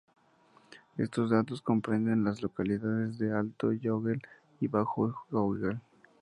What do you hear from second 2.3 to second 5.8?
las localidades de Alto Jagüel y Bajo Jagüel.